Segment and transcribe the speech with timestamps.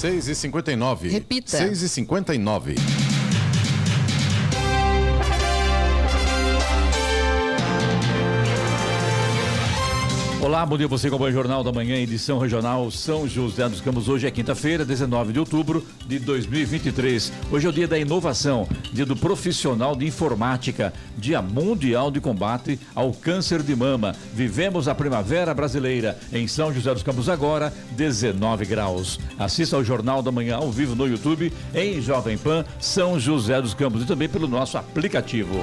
[0.00, 1.58] 6 e 59 Repita.
[1.58, 1.82] 6
[10.42, 14.08] Olá, bom dia você com o Jornal da Manhã, edição regional São José dos Campos.
[14.08, 17.30] Hoje é quinta-feira, 19 de outubro de 2023.
[17.52, 22.80] Hoje é o dia da inovação, dia do profissional de informática, dia mundial de combate
[22.94, 24.14] ao câncer de mama.
[24.32, 29.20] Vivemos a primavera brasileira em São José dos Campos agora, 19 graus.
[29.38, 33.74] Assista ao Jornal da Manhã ao vivo no YouTube, em Jovem Pan, São José dos
[33.74, 35.60] Campos e também pelo nosso aplicativo.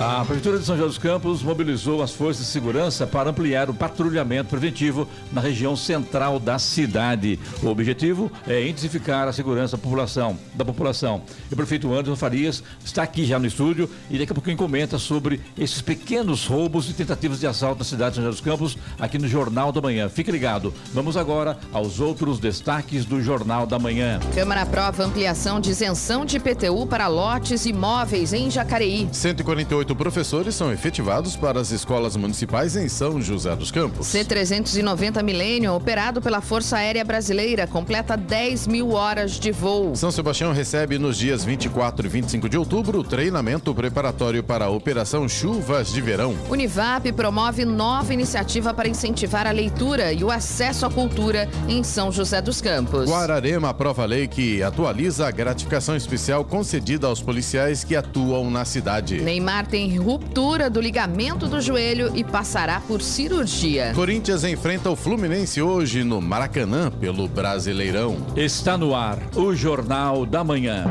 [0.00, 3.74] A Prefeitura de São José dos Campos mobilizou as forças de segurança para ampliar o
[3.74, 7.38] patrulhamento preventivo na região central da cidade.
[7.62, 10.36] O objetivo é intensificar a segurança da população.
[10.52, 11.22] Da população.
[11.48, 14.98] E o prefeito Anderson Farias está aqui já no estúdio e daqui a pouquinho comenta
[14.98, 18.78] sobre esses pequenos roubos e tentativas de assalto na cidade de São José dos Campos
[18.98, 20.08] aqui no Jornal da Manhã.
[20.08, 20.74] Fique ligado.
[20.92, 24.18] Vamos agora aos outros destaques do Jornal da Manhã.
[24.34, 29.08] Câmara aprova ampliação de isenção de IPTU para lotes imóveis em Jacareí.
[29.12, 34.06] 148 professores são efetivados para as escolas municipais em São José dos Campos.
[34.06, 39.96] C-390 Millennium, operado pela Força Aérea Brasileira, completa 10 mil horas de voo.
[39.96, 44.70] São Sebastião recebe nos dias 24 e 25 de outubro o treinamento preparatório para a
[44.70, 46.36] Operação Chuvas de Verão.
[46.48, 52.12] Univap promove nova iniciativa para incentivar a leitura e o acesso à cultura em São
[52.12, 53.10] José dos Campos.
[53.10, 58.64] Guararema aprova a lei que atualiza a gratificação especial concedida aos policiais que atuam na
[58.64, 59.20] cidade.
[59.20, 63.90] Neymar tem ruptura do ligamento do joelho e passará por cirurgia.
[63.92, 68.24] Corinthians enfrenta o Fluminense hoje no Maracanã pelo Brasileirão.
[68.36, 70.84] Está no ar o Jornal da Manhã.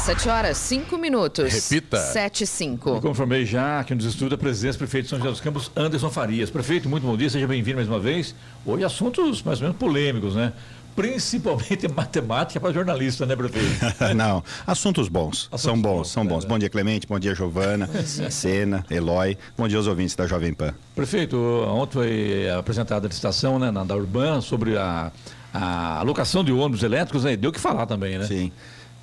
[0.00, 1.52] 7 horas, 5 minutos.
[1.70, 1.98] Repita.
[1.98, 3.00] 7 e 5.
[3.00, 6.10] Conformei já aqui nos estúdios a presença do prefeito de São José dos Campos, Anderson
[6.10, 6.50] Farias.
[6.50, 8.34] Prefeito, muito bom dia, seja bem-vindo mais uma vez.
[8.64, 10.52] Hoje assuntos mais ou menos polêmicos, né?
[10.96, 13.68] Principalmente matemática para jornalista, né, prefeito?
[14.14, 15.48] Não, assuntos bons.
[15.50, 16.44] Assuntos são bons, bons, são bons.
[16.44, 16.48] é.
[16.48, 17.06] Bom dia, Clemente.
[17.06, 17.88] Bom dia, Giovana,
[18.30, 19.36] Sena, Eloy.
[19.56, 20.74] Bom dia aos ouvintes da Jovem Pan.
[20.94, 21.36] Prefeito,
[21.68, 25.10] ontem foi apresentada a licitação né, na da Urban sobre a,
[25.52, 27.36] a alocação de ônibus elétricos, né?
[27.36, 28.26] Deu o que falar também, né?
[28.26, 28.52] Sim.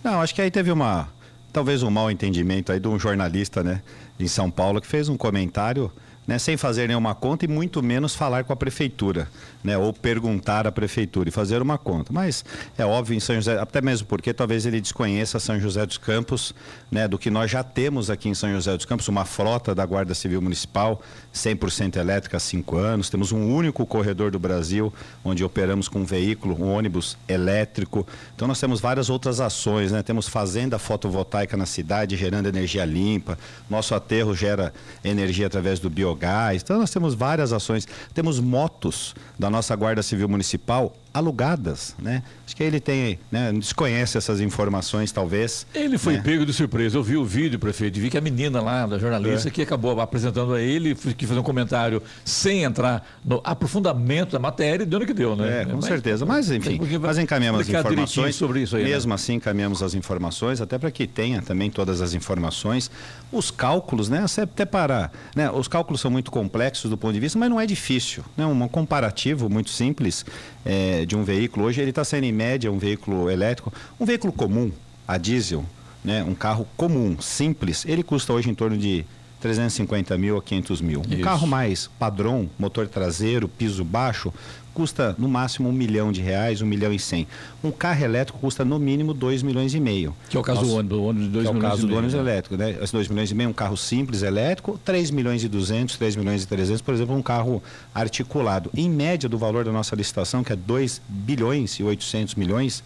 [0.04, 1.10] Não, acho que aí teve uma.
[1.52, 3.82] Talvez um mau entendimento aí de um jornalista, né,
[4.20, 5.92] em São Paulo, que fez um comentário.
[6.28, 9.30] Né, sem fazer nenhuma conta e muito menos falar com a prefeitura,
[9.64, 12.12] né, ou perguntar à prefeitura e fazer uma conta.
[12.12, 12.44] Mas
[12.78, 16.54] é óbvio em São José, até mesmo porque talvez ele desconheça São José dos Campos,
[16.92, 19.86] né, do que nós já temos aqui em São José dos Campos, uma frota da
[19.86, 21.02] Guarda Civil Municipal
[21.34, 23.10] 100% elétrica há cinco anos.
[23.10, 24.94] Temos um único corredor do Brasil
[25.24, 28.06] onde operamos com um veículo, um ônibus elétrico.
[28.36, 30.04] Então nós temos várias outras ações, né?
[30.04, 33.38] Temos fazenda fotovoltaica na cidade gerando energia limpa.
[33.70, 34.74] Nosso aterro gera
[35.06, 36.17] energia através do biogás.
[36.64, 37.88] Então nós temos várias ações.
[38.14, 42.24] Temos motos da nossa Guarda Civil Municipal alugadas, né?
[42.46, 45.66] Acho que ele tem, né, desconhece essas informações talvez.
[45.74, 46.22] Ele foi né?
[46.24, 46.98] pego de surpresa.
[46.98, 49.52] Eu vi o vídeo, prefeito, e vi que a menina lá, da jornalista, É.
[49.52, 54.84] que acabou apresentando a ele, que fez um comentário sem entrar no aprofundamento da matéria
[54.84, 55.62] e deu no que deu, né?
[55.62, 56.26] É, com Mas- certeza.
[56.26, 58.36] Mas, enfim, nós encaminhamos as informações.
[58.36, 58.84] sobre isso aí.
[58.84, 58.90] né?
[58.90, 62.90] Mesmo assim, encaminhamos as informações, até para que tenha também todas as informações.
[63.32, 64.24] Os cálculos, né?
[64.42, 65.12] Até para.
[65.36, 68.24] Né, os cálculos são muito complexos do ponto de vista, mas não é difícil.
[68.36, 70.26] Né, um comparativo muito simples
[70.66, 71.66] é, de um veículo.
[71.66, 73.72] Hoje ele está sendo, em média, um veículo elétrico.
[74.00, 74.72] Um veículo comum,
[75.08, 75.66] a diesel,
[76.04, 79.06] né, um carro comum, simples, ele custa hoje em torno de
[79.40, 81.02] 350 mil a 500 mil.
[81.02, 81.22] Um Isso.
[81.22, 84.34] carro mais padrão, motor traseiro, piso baixo,
[84.78, 87.26] custa no máximo um milhão de reais, um milhão e cem.
[87.64, 90.16] Um carro elétrico custa no mínimo dois milhões e meio.
[90.30, 91.88] Que é o caso Nossa, do ônibus, ônibus de 2 que é o milhões caso
[91.88, 92.20] do ônibus né?
[92.20, 92.78] elétrico, né?
[92.80, 96.44] Esse 2 milhões e meio, um carro simples elétrico, 3 milhões e 200, 3 milhões
[96.44, 98.70] e 300, por exemplo, um carro articulado.
[98.76, 102.84] Em média do valor da nossa licitação, que é 2 bilhões e 800 milhões,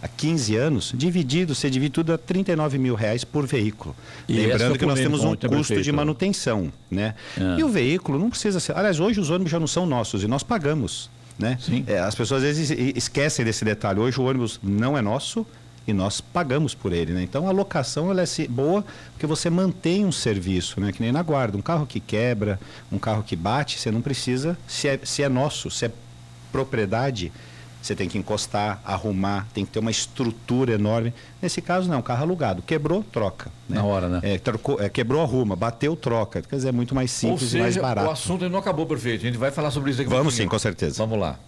[0.00, 3.96] há 15 anos, dividido, você divide tudo a 39 mil reais por veículo.
[4.28, 7.16] E Lembrando que nós temos um custo de manutenção, né?
[7.36, 7.58] É.
[7.58, 8.76] E o veículo não precisa ser.
[8.76, 11.10] Aliás, hoje os ônibus já não são nossos e nós pagamos.
[11.38, 11.58] Né?
[11.86, 13.98] É, as pessoas às vezes esquecem desse detalhe.
[13.98, 15.46] Hoje o ônibus não é nosso,
[15.86, 17.12] e nós pagamos por ele.
[17.12, 17.22] Né?
[17.22, 20.92] Então a locação ela é boa porque você mantém um serviço, né?
[20.92, 21.56] que nem na guarda.
[21.56, 22.58] Um carro que quebra,
[22.90, 25.90] um carro que bate, você não precisa, se é, se é nosso, se é
[26.50, 27.32] propriedade,
[27.82, 31.12] você tem que encostar, arrumar, tem que ter uma estrutura enorme.
[31.40, 32.62] Nesse caso, não, carro alugado.
[32.62, 33.50] Quebrou, troca.
[33.68, 33.76] Né?
[33.76, 34.20] Na hora, né?
[34.22, 35.56] É, trocou, é, quebrou, arruma.
[35.56, 36.42] Bateu, troca.
[36.42, 38.08] Quer dizer, é muito mais simples seja, e mais barato.
[38.08, 39.22] O assunto não acabou, perfeito.
[39.22, 40.10] A gente vai falar sobre isso aqui.
[40.10, 40.96] Vamos sim, com certeza.
[40.98, 41.38] Vamos lá.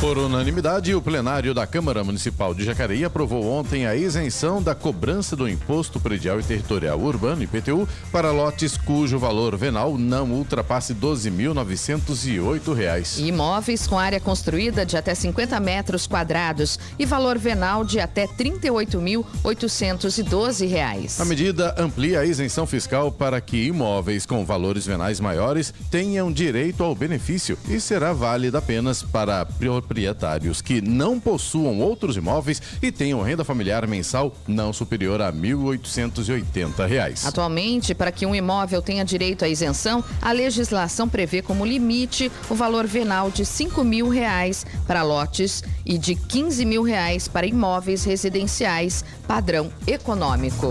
[0.00, 5.36] Por unanimidade, o plenário da Câmara Municipal de Jacareí aprovou ontem a isenção da cobrança
[5.36, 11.00] do Imposto Predial e Territorial Urbano, IPTU, para lotes cujo valor venal não ultrapasse R$
[11.00, 13.18] 12.908.
[13.18, 18.30] Imóveis com área construída de até 50 metros quadrados e valor venal de até R$
[18.38, 21.20] 38.812.
[21.20, 26.82] A medida amplia a isenção fiscal para que imóveis com valores venais maiores tenham direito
[26.82, 29.44] ao benefício e será válida apenas para
[29.90, 35.36] proprietários que não possuam outros imóveis e tenham renda familiar mensal não superior a R$
[35.36, 37.26] 1.880.
[37.26, 42.54] Atualmente, para que um imóvel tenha direito à isenção, a legislação prevê como limite o
[42.54, 48.04] valor venal de 5 mil reais para lotes e de 15 mil reais para imóveis
[48.04, 50.68] residenciais padrão econômico.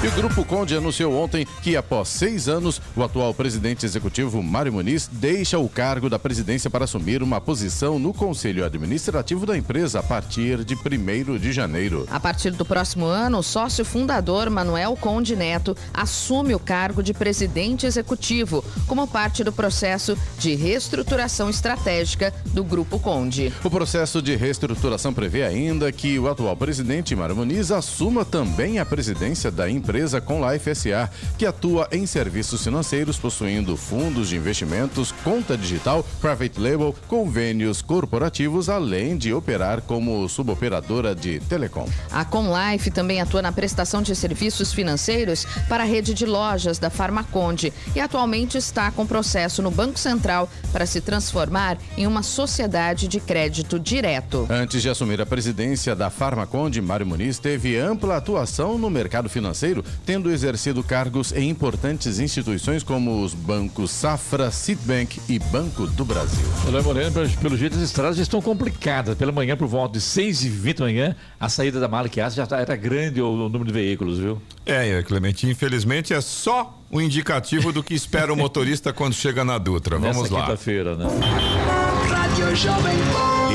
[0.00, 4.72] E o Grupo Conde anunciou ontem que, após seis anos, o atual presidente executivo Mário
[4.72, 9.98] Muniz deixa o cargo da presidência para assumir uma posição no Conselho Administrativo da empresa
[9.98, 12.06] a partir de 1 de janeiro.
[12.12, 17.12] A partir do próximo ano, o sócio fundador Manuel Conde Neto assume o cargo de
[17.12, 23.52] presidente executivo, como parte do processo de reestruturação estratégica do Grupo Conde.
[23.64, 28.86] O processo de reestruturação prevê ainda que o atual presidente Mário Muniz assuma também a
[28.86, 31.08] presidência da empresa empresa com Life SA,
[31.38, 38.68] que atua em serviços financeiros, possuindo fundos de investimentos, conta digital, private label, convênios corporativos,
[38.68, 41.88] além de operar como suboperadora de telecom.
[42.12, 46.90] A Conlife também atua na prestação de serviços financeiros para a rede de lojas da
[46.90, 53.08] Farmaconde e atualmente está com processo no Banco Central para se transformar em uma sociedade
[53.08, 54.46] de crédito direto.
[54.50, 59.77] Antes de assumir a presidência da Farmaconde, Mário Muniz teve ampla atuação no mercado financeiro
[60.04, 66.46] tendo exercido cargos em importantes instituições como os bancos Safra, Citibank e Banco do Brasil.
[66.66, 69.16] Olha, Moreno, pelo, jeito as estradas já estão complicadas.
[69.16, 72.46] Pela manhã, por volta de 6 e 20 da manhã, a saída da Malquias já
[72.46, 74.40] tá, era grande o, o número de veículos, viu?
[74.64, 79.58] É, Clemente, infelizmente é só um indicativo do que espera o motorista quando chega na
[79.58, 79.98] Dutra.
[79.98, 80.40] Vamos Nessa lá.
[80.42, 81.06] quinta-feira, né?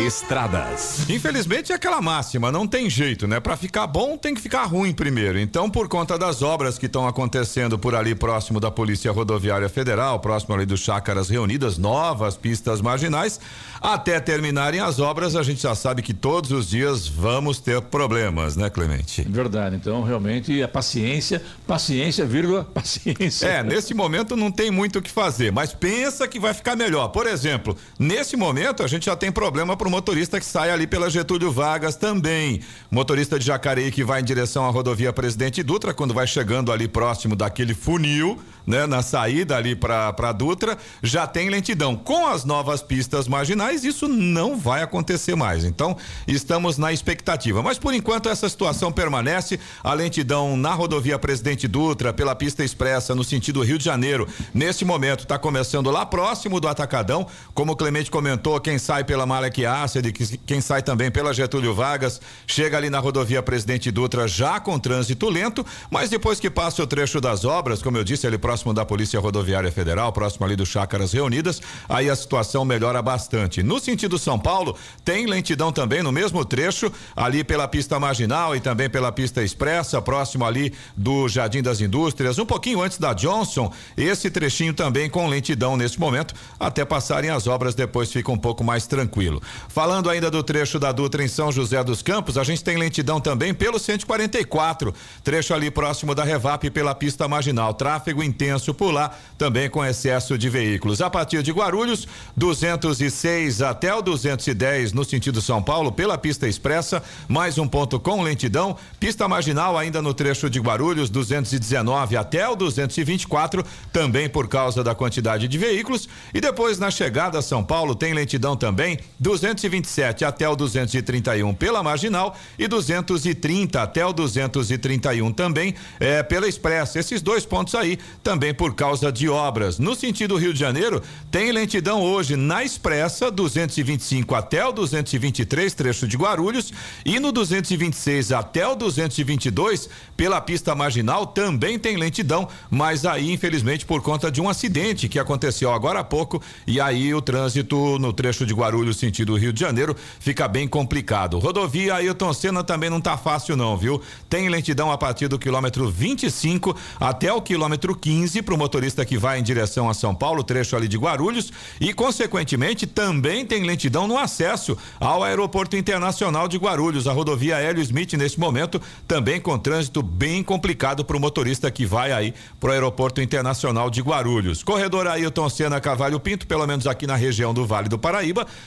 [0.05, 1.09] Estradas.
[1.09, 3.39] Infelizmente é aquela máxima, não tem jeito, né?
[3.39, 5.39] Para ficar bom tem que ficar ruim primeiro.
[5.39, 10.19] Então, por conta das obras que estão acontecendo por ali próximo da Polícia Rodoviária Federal,
[10.19, 13.39] próximo ali do Chácaras Reunidas, novas pistas marginais,
[13.79, 18.57] até terminarem as obras, a gente já sabe que todos os dias vamos ter problemas,
[18.57, 19.21] né, Clemente?
[19.21, 19.75] Verdade.
[19.77, 23.45] Então, realmente, a paciência, paciência, vírgula, paciência.
[23.45, 27.09] É, nesse momento não tem muito o que fazer, mas pensa que vai ficar melhor.
[27.09, 30.87] Por exemplo, nesse momento a gente já tem problema para o motorista que sai ali
[30.87, 32.61] pela Getúlio Vargas também.
[32.89, 36.87] Motorista de Jacareí que vai em direção à rodovia Presidente Dutra, quando vai chegando ali
[36.87, 41.95] próximo daquele funil, né, na saída ali para Dutra, já tem lentidão.
[41.95, 45.65] Com as novas pistas marginais, isso não vai acontecer mais.
[45.65, 47.61] Então, estamos na expectativa.
[47.61, 49.59] Mas por enquanto essa situação permanece.
[49.83, 54.85] A lentidão na rodovia Presidente Dutra, pela pista expressa no sentido Rio de Janeiro, nesse
[54.85, 57.27] momento está começando lá próximo do Atacadão.
[57.53, 60.11] Como o Clemente comentou, quem sai pela Malek Acid,
[60.45, 65.29] quem sai também pela Getúlio Vargas, chega ali na rodovia Presidente Dutra já com trânsito
[65.29, 68.85] lento, mas depois que passa o trecho das obras, como eu disse, ali próximo da
[68.85, 73.61] Polícia Rodoviária Federal, próximo ali do Chácaras Reunidas, aí a situação melhora bastante.
[73.61, 78.61] No sentido São Paulo, tem lentidão também no mesmo trecho, ali pela pista marginal e
[78.61, 83.71] também pela pista expressa, próximo ali do Jardim das Indústrias, um pouquinho antes da Johnson,
[83.97, 88.52] esse trechinho também com lentidão nesse momento, até passarem as obras, depois fica um pouco
[88.61, 89.41] mais tranquilo.
[89.69, 93.21] Falando ainda do trecho da Dutra em São José dos Campos, a gente tem lentidão
[93.21, 94.93] também pelo 144,
[95.23, 100.37] trecho ali próximo da Revap pela pista marginal, tráfego intenso por lá, também com excesso
[100.37, 100.99] de veículos.
[100.99, 102.05] A partir de Guarulhos,
[102.35, 108.21] 206 até o 210 no sentido São Paulo, pela pista expressa, mais um ponto com
[108.21, 108.75] lentidão.
[108.99, 114.93] Pista marginal ainda no trecho de Guarulhos, 219 até o 224, também por causa da
[114.95, 116.09] quantidade de veículos.
[116.33, 121.81] E depois na chegada a São Paulo tem lentidão também, 227 até o 231 pela
[121.81, 126.99] marginal e 230 até o 231 também é, pela expressa.
[126.99, 129.79] Esses dois pontos aí também por causa de obras.
[129.79, 136.05] No sentido Rio de Janeiro, tem lentidão hoje na expressa, 225 até o 223, trecho
[136.05, 136.73] de Guarulhos,
[137.05, 143.85] e no 226 até o 222, pela pista marginal, também tem lentidão, mas aí, infelizmente,
[143.85, 148.11] por conta de um acidente que aconteceu agora há pouco, e aí o trânsito no
[148.11, 151.37] trecho de Guarulhos, sentido Rio de Janeiro, fica bem complicado.
[151.37, 154.01] Rodovia Ailton Senna também não tá fácil, não, viu?
[154.27, 159.17] Tem lentidão a partir do quilômetro 25 até o quilômetro 15 para o motorista que
[159.17, 164.07] vai em direção a São Paulo, trecho ali de Guarulhos, e consequentemente também tem lentidão
[164.07, 167.07] no acesso ao aeroporto internacional de Guarulhos.
[167.07, 171.85] A rodovia Hélio Smith neste momento também com trânsito bem complicado para o motorista que
[171.85, 174.63] vai aí para o aeroporto internacional de Guarulhos.
[174.63, 178.22] Corredor Ailton Senna Cavalho Pinto, pelo menos aqui na região do Vale do Paraíba,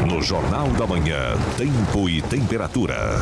[0.10, 3.22] No Jornal da Manhã, tempo e temperatura.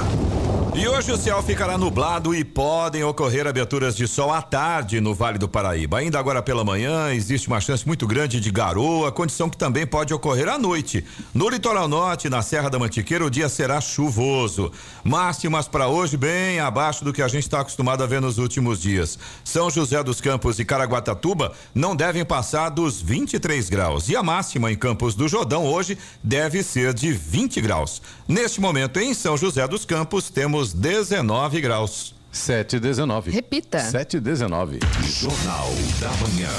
[0.78, 5.16] E hoje o céu ficará nublado e podem ocorrer aberturas de sol à tarde no
[5.16, 6.00] Vale do Paraíba.
[6.00, 10.14] Ainda agora pela manhã existe uma chance muito grande de garoa, condição que também pode
[10.14, 11.06] ocorrer à noite.
[11.34, 14.70] No litoral norte, na Serra da Mantiqueira, o dia será chuvoso.
[15.02, 18.82] Máximas para hoje bem abaixo do que a gente está acostumado a ver nos últimos
[18.82, 19.18] dias.
[19.46, 24.10] São José dos Campos e Caraguatatuba não devem passar dos 23 graus.
[24.10, 28.02] E a máxima em Campos do Jordão hoje deve ser de 20 graus.
[28.28, 32.16] Neste momento, em São José dos Campos, temos 19 graus.
[32.36, 33.32] 7 e 19.
[33.32, 33.80] Repita.
[33.80, 34.80] 7 e 19.
[35.04, 35.70] Jornal
[36.02, 36.50] da Manhã.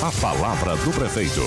[0.00, 1.40] A palavra do prefeito.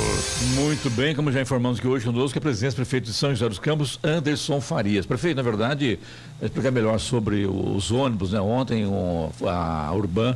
[0.55, 3.29] Muito bem, como já informamos que hoje conosco é a presidente do prefeito de São
[3.29, 5.05] José dos Campos, Anderson Farias.
[5.05, 5.97] Prefeito, na verdade,
[6.41, 8.41] explicar melhor sobre os ônibus, né?
[8.41, 10.35] Ontem um, a Urban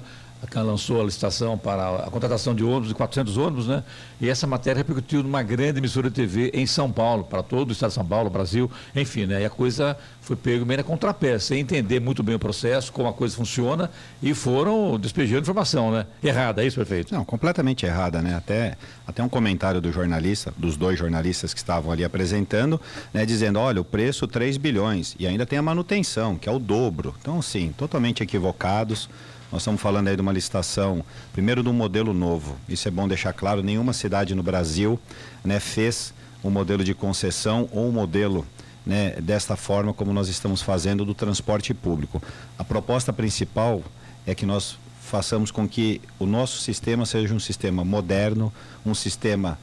[0.55, 3.83] lançou a licitação para a contratação de ônibus, de 400 ônibus, né?
[4.19, 7.71] E essa matéria repercutiu numa grande emissora de TV em São Paulo, para todo o
[7.71, 9.41] estado de São Paulo, Brasil, enfim, né?
[9.41, 13.07] E a coisa foi pego meio na contrapé, sem entender muito bem o processo, como
[13.07, 13.89] a coisa funciona,
[14.21, 16.05] e foram despejando informação, né?
[16.23, 17.13] Errada, é isso, prefeito?
[17.13, 18.35] Não, completamente errada, né?
[18.35, 22.79] Até, até um comentário do jornalista, dos dois jornalistas que estavam ali apresentando,
[23.13, 23.25] né?
[23.25, 27.13] Dizendo, olha, o preço 3 bilhões, e ainda tem a manutenção, que é o dobro.
[27.21, 29.09] Então, sim, totalmente equivocados
[29.53, 32.57] Nós estamos falando aí de uma licitação, primeiro de um modelo novo.
[32.67, 34.99] Isso é bom deixar claro, nenhuma cidade no Brasil
[35.45, 36.11] né, fez
[36.43, 38.47] um modelo de concessão ou um modelo
[38.83, 42.19] né, desta forma como nós estamos fazendo do transporte público.
[42.57, 43.83] A proposta principal
[44.25, 48.51] é que nós façamos com que o nosso sistema seja um sistema moderno,
[48.83, 49.59] um sistema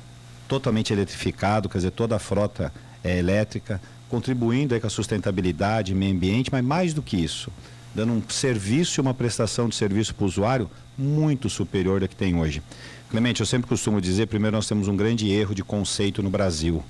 [0.46, 6.48] totalmente eletrificado, quer dizer, toda a frota é elétrica, contribuindo com a sustentabilidade, meio ambiente,
[6.52, 7.50] mas mais do que isso,
[7.94, 12.16] dando um serviço e uma prestação de serviço para o usuário muito superior da que
[12.16, 12.62] tem hoje.
[13.10, 16.82] Clemente, eu sempre costumo dizer, primeiro nós temos um grande erro de conceito no Brasil.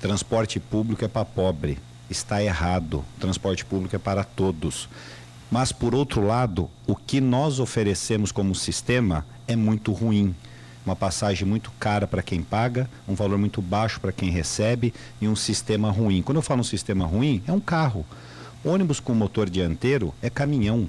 [0.00, 1.78] Transporte público é para pobre.
[2.10, 3.04] Está errado.
[3.18, 4.88] Transporte público é para todos.
[5.50, 10.34] Mas, por outro lado, o que nós oferecemos como sistema é muito ruim.
[10.84, 15.28] Uma passagem muito cara para quem paga, um valor muito baixo para quem recebe e
[15.28, 16.22] um sistema ruim.
[16.22, 18.04] Quando eu falo um sistema ruim, é um carro.
[18.64, 20.88] Ônibus com motor dianteiro é caminhão,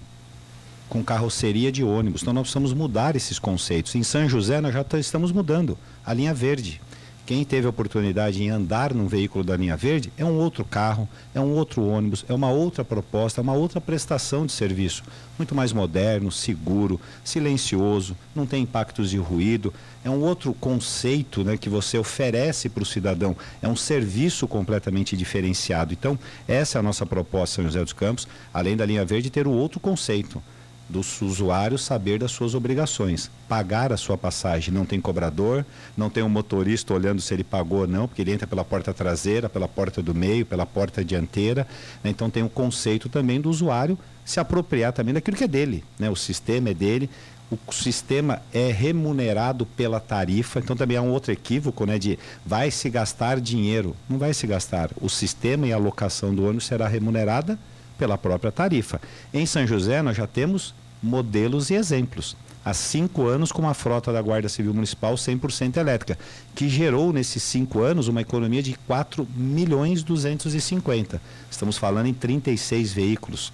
[0.88, 2.22] com carroceria de ônibus.
[2.22, 3.96] Então nós precisamos mudar esses conceitos.
[3.96, 6.80] Em São José nós já estamos mudando a linha verde.
[7.26, 11.08] Quem teve a oportunidade de andar num veículo da linha verde é um outro carro,
[11.34, 15.04] é um outro ônibus, é uma outra proposta, é uma outra prestação de serviço.
[15.38, 19.74] Muito mais moderno, seguro, silencioso, não tem impactos de ruído.
[20.04, 23.38] É um outro conceito né, que você oferece para o cidadão.
[23.62, 25.94] É um serviço completamente diferenciado.
[25.94, 29.48] Então, essa é a nossa proposta, São José dos Campos, além da linha verde, ter
[29.48, 30.44] o um outro conceito
[30.90, 34.74] do usuário saber das suas obrigações, pagar a sua passagem.
[34.74, 38.32] Não tem cobrador, não tem um motorista olhando se ele pagou ou não, porque ele
[38.32, 41.68] entra pela porta traseira, pela porta do meio, pela porta dianteira.
[42.04, 42.10] Né?
[42.10, 45.84] Então tem o um conceito também do usuário se apropriar também daquilo que é dele.
[46.00, 46.10] Né?
[46.10, 47.10] O sistema é dele,
[47.52, 52.72] o sistema é remunerado pela tarifa, então também há um outro equívoco, né, de vai
[52.72, 53.96] se gastar dinheiro.
[54.10, 54.90] Não vai se gastar.
[55.00, 57.60] O sistema e a alocação do ônibus será remunerada
[58.04, 59.00] pela própria tarifa.
[59.34, 62.36] Em São José nós já temos modelos e exemplos.
[62.66, 66.20] Há cinco anos com uma frota da Guarda Civil Municipal 100% elétrica,
[66.54, 71.22] que gerou nesses cinco anos uma economia de 4 milhões 250.
[71.50, 73.54] Estamos falando em 36 veículos.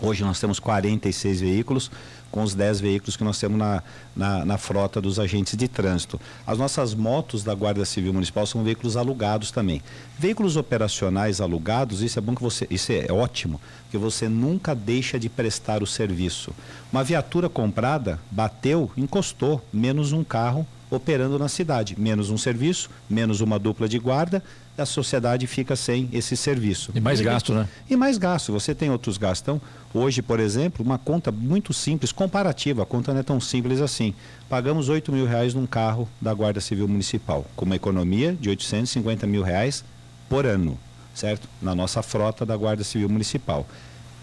[0.00, 1.90] Hoje nós temos 46 veículos,
[2.34, 3.80] com os 10 veículos que nós temos na,
[4.16, 6.20] na, na, frota dos agentes de trânsito.
[6.44, 9.80] As nossas motos da Guarda Civil Municipal são veículos alugados também.
[10.18, 15.16] Veículos operacionais alugados, isso é bom que você, isso é ótimo, que você nunca deixa
[15.16, 16.52] de prestar o serviço.
[16.92, 23.40] Uma viatura comprada, bateu, encostou, menos um carro operando na cidade, menos um serviço, menos
[23.42, 24.42] uma dupla de guarda,
[24.76, 26.92] a sociedade fica sem esse serviço.
[26.94, 27.68] E mais gasto, né?
[27.88, 28.52] E mais gasto.
[28.52, 29.42] Você tem outros gastos.
[29.42, 29.60] Então,
[29.92, 34.14] hoje, por exemplo, uma conta muito simples, comparativa, a conta não é tão simples assim.
[34.48, 39.26] Pagamos 8 mil reais num carro da Guarda Civil Municipal, com uma economia de 850
[39.26, 39.84] mil reais
[40.28, 40.78] por ano,
[41.14, 41.48] certo?
[41.62, 43.66] Na nossa frota da Guarda Civil Municipal.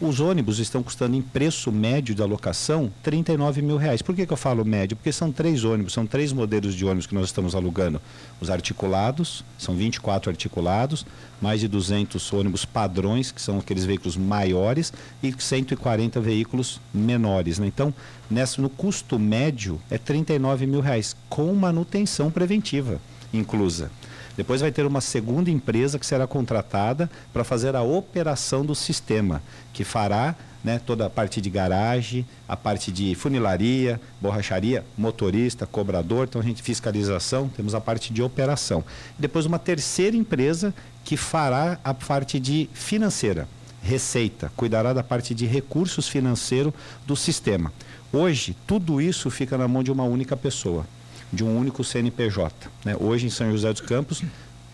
[0.02, 4.02] Os ônibus estão custando em preço médio da locação 39 mil reais.
[4.02, 4.98] Por que, que eu falo médio?
[4.98, 8.02] Porque são três ônibus, são três modelos de ônibus que nós estamos alugando.
[8.42, 11.06] Os articulados, são 24 articulados,
[11.40, 17.60] mais de 200 ônibus padrões, que são aqueles veículos maiores, e 140 veículos menores.
[17.60, 17.68] Né?
[17.68, 17.94] Então,
[18.28, 23.00] nessa, no custo médio é 39 mil reais, com manutenção preventiva
[23.34, 23.92] inclusa.
[24.36, 29.42] Depois vai ter uma segunda empresa que será contratada para fazer a operação do sistema,
[29.74, 36.28] que fará né, toda a parte de garagem, a parte de funilaria, borracharia, motorista, cobrador,
[36.30, 38.84] então a gente fiscalização, temos a parte de operação.
[39.18, 43.48] Depois uma terceira empresa que fará a parte de financeira,
[43.82, 46.74] receita, cuidará da parte de recursos financeiros
[47.06, 47.74] do sistema.
[48.14, 50.86] Hoje, tudo isso fica na mão de uma única pessoa
[51.32, 52.70] de um único CNPJ.
[52.84, 52.96] Né?
[53.00, 54.24] Hoje, em São José dos Campos,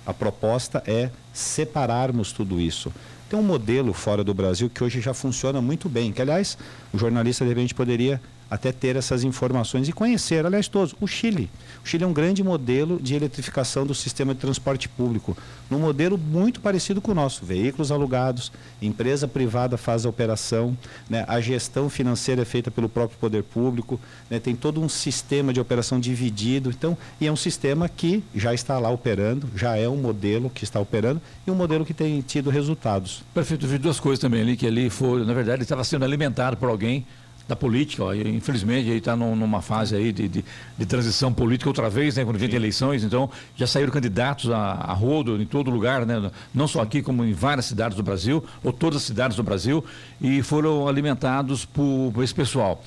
[0.05, 2.91] a proposta é separarmos tudo isso.
[3.29, 6.57] Tem um modelo fora do Brasil que hoje já funciona muito bem, que, aliás,
[6.93, 10.95] o jornalista de repente poderia até ter essas informações e conhecer, aliás, todos.
[10.99, 11.49] O Chile.
[11.83, 15.37] O Chile é um grande modelo de eletrificação do sistema de transporte público,
[15.69, 17.45] num modelo muito parecido com o nosso.
[17.45, 20.77] Veículos alugados, empresa privada faz a operação,
[21.09, 21.25] né?
[21.27, 24.39] a gestão financeira é feita pelo próprio poder público, né?
[24.39, 26.69] tem todo um sistema de operação dividido.
[26.69, 30.63] Então, e é um sistema que já está lá operando, já é um modelo que
[30.63, 33.23] está operando e um modelo que tem tido resultados.
[33.33, 36.69] Perfeito, vi duas coisas também ali, que ali foi, na verdade, estava sendo alimentado por
[36.69, 37.05] alguém
[37.47, 38.03] da política.
[38.03, 40.45] Ó, infelizmente, está numa fase aí de, de,
[40.77, 43.03] de, transição política outra vez, né, quando vem eleições.
[43.03, 47.23] Então, já saíram candidatos a, a rodo em todo lugar, né, não só aqui, como
[47.23, 49.83] em várias cidades do Brasil, ou todas as cidades do Brasil,
[50.19, 52.83] e foram alimentados por, por esse pessoal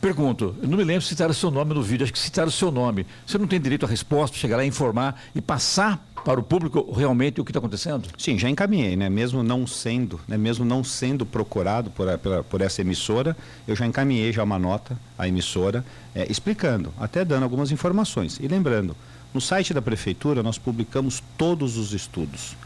[0.00, 2.52] Pergunto, não me lembro se citaram o seu nome no vídeo, acho que citaram o
[2.52, 3.04] seu nome.
[3.26, 7.40] Você não tem direito à resposta, chegar lá, informar e passar para o público realmente
[7.40, 8.08] o que está acontecendo?
[8.16, 9.08] Sim, já encaminhei, né?
[9.08, 10.38] Mesmo não sendo, né?
[10.38, 14.96] mesmo não sendo procurado por, por, por essa emissora, eu já encaminhei já uma nota
[15.18, 15.84] à emissora
[16.14, 18.38] é, explicando, até dando algumas informações.
[18.40, 18.96] E lembrando,
[19.34, 22.56] no site da prefeitura nós publicamos todos os estudos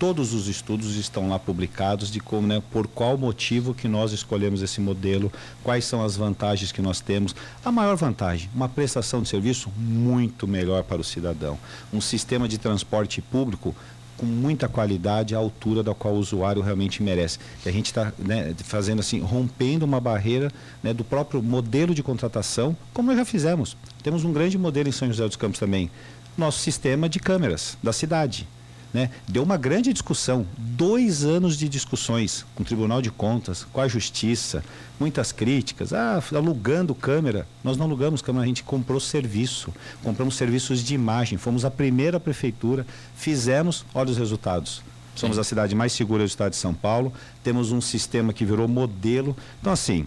[0.00, 4.62] todos os estudos estão lá publicados de como, né, por qual motivo que nós escolhemos
[4.62, 5.30] esse modelo,
[5.62, 7.36] quais são as vantagens que nós temos.
[7.62, 11.58] A maior vantagem, uma prestação de serviço muito melhor para o cidadão,
[11.92, 13.76] um sistema de transporte público
[14.16, 17.38] com muita qualidade à altura da qual o usuário realmente merece.
[17.64, 20.50] E a gente está né, fazendo assim, rompendo uma barreira
[20.82, 23.76] né, do próprio modelo de contratação, como nós já fizemos.
[24.02, 25.90] Temos um grande modelo em São José dos Campos também,
[26.38, 28.48] nosso sistema de câmeras da cidade.
[28.92, 29.10] Né?
[29.28, 33.86] Deu uma grande discussão, dois anos de discussões com o Tribunal de Contas, com a
[33.86, 34.64] Justiça,
[34.98, 35.92] muitas críticas.
[35.92, 37.46] Ah, alugando câmera.
[37.62, 39.72] Nós não alugamos câmera, a gente comprou serviço.
[40.02, 41.38] Compramos serviços de imagem.
[41.38, 44.82] Fomos a primeira prefeitura, fizemos, olha os resultados.
[45.14, 48.66] Somos a cidade mais segura do estado de São Paulo, temos um sistema que virou
[48.66, 49.36] modelo.
[49.60, 50.06] Então, assim,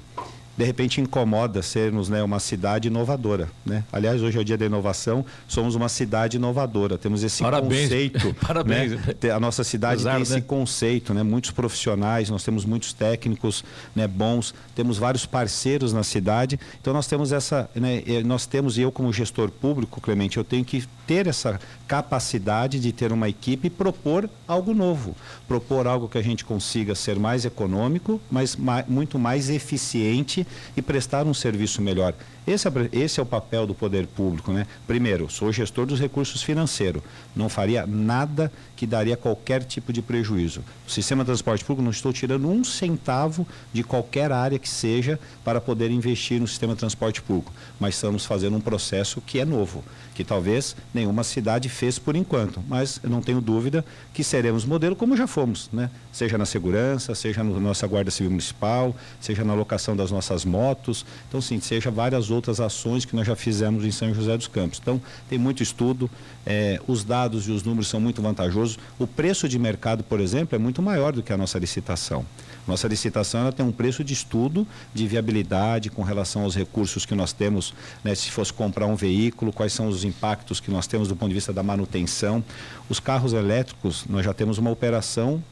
[0.55, 3.49] de repente incomoda sermos né, uma cidade inovadora.
[3.65, 3.83] Né?
[3.91, 6.97] Aliás, hoje é o dia da inovação, somos uma cidade inovadora.
[6.97, 7.83] Temos esse Parabéns.
[7.83, 8.35] conceito.
[8.45, 8.91] Parabéns.
[8.91, 9.31] Né?
[9.33, 10.41] A nossa cidade Exato, tem esse né?
[10.41, 11.23] conceito, né?
[11.23, 13.63] muitos profissionais, nós temos muitos técnicos
[13.95, 16.59] né, bons, temos vários parceiros na cidade.
[16.79, 20.63] Então nós temos essa, né, nós temos, e eu como gestor público, Clemente, eu tenho
[20.63, 21.59] que ter essa
[21.93, 25.15] capacidade de ter uma equipe e propor algo novo.
[25.47, 30.81] Propor algo que a gente consiga ser mais econômico, mas mais, muito mais eficiente e
[30.81, 32.15] prestar um serviço melhor.
[32.45, 34.67] Esse é, esse é o papel do poder público, né?
[34.85, 37.01] Primeiro, sou gestor dos recursos financeiros.
[37.33, 40.61] Não faria nada que daria qualquer tipo de prejuízo.
[40.85, 45.17] O sistema de transporte público, não estou tirando um centavo de qualquer área que seja
[45.43, 47.53] para poder investir no sistema de transporte público.
[47.79, 49.81] Mas estamos fazendo um processo que é novo,
[50.13, 52.61] que talvez nenhuma cidade fez por enquanto.
[52.67, 55.89] Mas não tenho dúvida que seremos modelo como já fomos, né?
[56.11, 61.05] Seja na segurança, seja na nossa Guarda Civil Municipal, seja na locação das nossas motos.
[61.29, 64.79] Então, sim, seja várias outras ações que nós já fizemos em São José dos Campos.
[64.81, 66.09] Então, tem muito estudo,
[66.45, 68.77] é, os dados e os números são muito vantajosos.
[68.97, 72.25] O preço de mercado, por exemplo, é muito maior do que a nossa licitação.
[72.67, 77.13] Nossa licitação ela tem um preço de estudo de viabilidade com relação aos recursos que
[77.13, 81.07] nós temos, né, se fosse comprar um veículo, quais são os impactos que nós temos
[81.09, 82.43] do ponto de vista da manutenção.
[82.89, 85.43] Os carros elétricos, nós já temos uma operação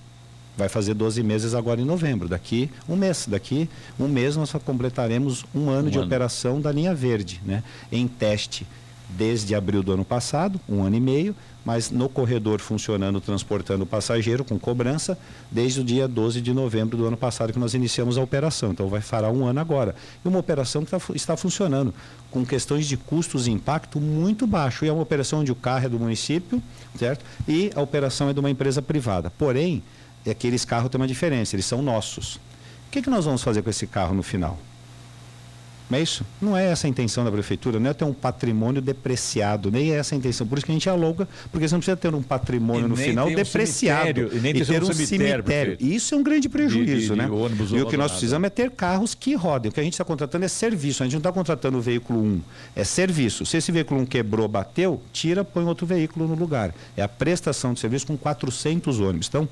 [0.57, 2.27] vai fazer 12 meses agora em novembro.
[2.27, 6.07] Daqui um mês, daqui um mês nós completaremos um ano um de ano.
[6.07, 7.63] operação da linha verde, né?
[7.91, 8.65] Em teste
[9.09, 14.43] desde abril do ano passado, um ano e meio, mas no corredor funcionando, transportando passageiro
[14.43, 15.17] com cobrança,
[15.51, 18.71] desde o dia 12 de novembro do ano passado que nós iniciamos a operação.
[18.71, 19.95] Então vai fará um ano agora.
[20.23, 21.93] E uma operação que tá, está funcionando
[22.31, 24.85] com questões de custos e impacto muito baixo.
[24.85, 26.61] E é uma operação onde o carro é do município,
[26.97, 27.23] certo?
[27.47, 29.29] E a operação é de uma empresa privada.
[29.37, 29.83] Porém,
[30.29, 32.35] aqueles carros têm uma diferença, eles são nossos.
[32.35, 34.59] O que, que nós vamos fazer com esse carro no final?
[35.91, 36.25] Não é isso?
[36.41, 39.95] Não é essa a intenção da prefeitura, não é ter um patrimônio depreciado, nem é
[39.97, 40.47] essa a intenção.
[40.47, 43.27] Por isso que a gente aluga, porque você não precisa ter um patrimônio no final
[43.27, 45.43] um depreciado e, nem e ter um, um cemitério.
[45.43, 45.77] cemitério.
[45.81, 47.27] Isso é um grande prejuízo, de, de, né?
[47.27, 49.69] De e o que nós precisamos é ter carros que rodem.
[49.69, 51.03] O que a gente está contratando é serviço.
[51.03, 52.41] A gente não está contratando o veículo 1,
[52.73, 53.45] é serviço.
[53.45, 56.73] Se esse veículo 1 quebrou, bateu, tira, põe outro veículo no lugar.
[56.95, 59.27] É a prestação de serviço com 400 ônibus.
[59.27, 59.45] Então,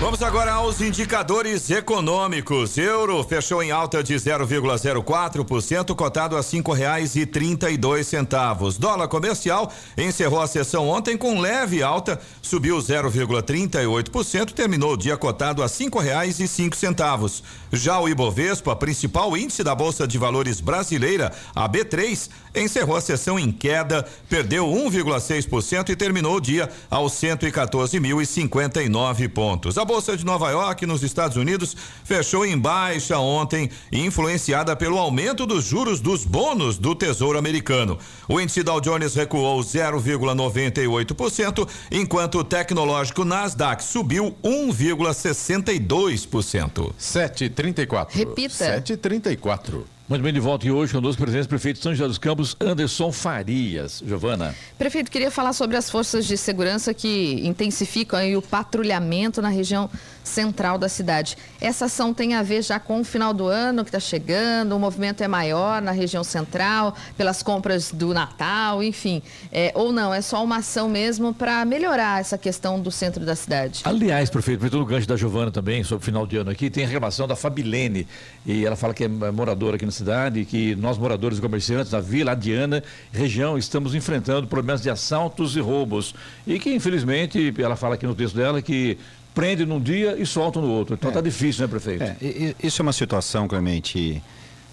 [0.00, 2.78] Vamos agora aos indicadores econômicos.
[2.78, 8.78] Euro fechou em alta de 0,04%, cotado a cinco reais e trinta e dois centavos.
[8.78, 15.64] Dólar comercial encerrou a sessão ontem com leve alta, subiu 0,38%, terminou o dia cotado
[15.64, 17.42] a cinco reais e cinco centavos.
[17.72, 23.36] Já o Ibovespa, principal índice da Bolsa de Valores brasileira, a B3, encerrou a sessão
[23.36, 29.76] em queda, perdeu 1,6% e terminou o dia aos 114.059 pontos.
[29.76, 31.74] A Bolsa de Nova York, nos Estados Unidos,
[32.04, 37.98] fechou em baixa ontem, influenciada pelo aumento dos juros dos bônus do Tesouro Americano.
[38.28, 46.92] O índice Dow Jones recuou 0,98%, enquanto o tecnológico Nasdaq subiu 1,62%.
[47.00, 48.08] 7h34.
[48.10, 48.82] Repita.
[48.82, 49.84] 7h34.
[50.08, 52.56] Muito bem, de volta e hoje conosco o presidente prefeito de São José dos Campos,
[52.58, 54.02] Anderson Farias.
[54.06, 54.54] Giovana.
[54.78, 59.90] Prefeito, queria falar sobre as forças de segurança que intensificam o patrulhamento na região
[60.28, 61.36] central da cidade.
[61.60, 64.78] Essa ação tem a ver já com o final do ano que está chegando, o
[64.78, 69.22] movimento é maior na região central, pelas compras do Natal, enfim.
[69.50, 73.34] É, ou não, é só uma ação mesmo para melhorar essa questão do centro da
[73.34, 73.80] cidade.
[73.84, 76.86] Aliás, prefeito, pelo gancho da Giovana também, sobre o final de ano aqui, tem a
[76.86, 78.06] reclamação da Fabilene.
[78.44, 82.00] E ela fala que é moradora aqui na cidade, que nós, moradores e comerciantes da
[82.00, 86.14] Vila Adiana, região, estamos enfrentando problemas de assaltos e roubos.
[86.46, 88.98] E que, infelizmente, ela fala aqui no texto dela que
[89.34, 90.94] prende num dia e solta no outro.
[90.94, 92.02] Então está difícil, né, prefeito?
[92.02, 94.22] É, isso é uma situação, Clemente,